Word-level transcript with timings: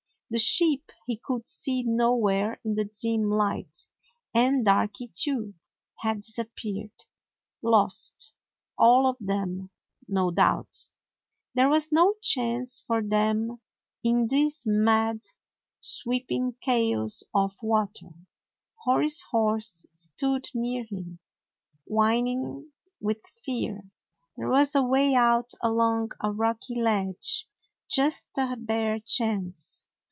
The 0.33 0.39
sheep 0.39 0.93
he 1.05 1.17
could 1.17 1.45
see 1.45 1.83
nowhere 1.83 2.57
in 2.63 2.75
the 2.75 2.85
dim 2.85 3.29
light, 3.29 3.85
and 4.33 4.63
Darky, 4.63 5.11
too, 5.13 5.55
had 5.97 6.19
disap 6.21 6.55
peared. 6.55 6.93
Lost, 7.61 8.31
all 8.77 9.07
of 9.07 9.17
them, 9.19 9.71
no 10.07 10.31
doubt. 10.31 10.73
There 11.53 11.67
was 11.67 11.91
no 11.91 12.13
chance 12.21 12.79
for 12.79 13.03
them 13.03 13.59
in 14.05 14.25
this 14.27 14.63
mad, 14.65 15.19
sweeping 15.81 16.53
chaos 16.61 17.23
of 17.33 17.61
water. 17.61 18.11
Hori's 18.85 19.21
horse 19.31 19.85
stood 19.95 20.47
near 20.53 20.85
him, 20.85 21.19
whinnying 21.87 22.71
with 23.01 23.21
fear. 23.43 23.91
There 24.37 24.47
was 24.47 24.75
a 24.75 24.81
way 24.81 25.13
out 25.13 25.51
along 25.61 26.11
a 26.23 26.31
rocky 26.31 26.81
ledge; 26.81 27.49
just 27.89 28.27
a 28.37 28.55
bare 28.55 29.01
chance. 29.01 29.85